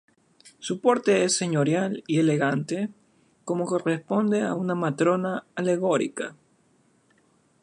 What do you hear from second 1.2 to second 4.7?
es señorial y elegante, como corresponde a